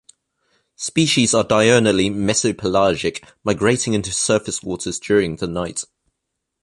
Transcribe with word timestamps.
Species 0.77 1.35
are 1.35 1.43
diurnally 1.43 2.09
mesopelagic, 2.11 3.23
migrating 3.43 3.93
into 3.93 4.11
surface 4.11 4.63
waters 4.63 4.97
during 4.99 5.35
the 5.35 5.45
night. 5.45 5.83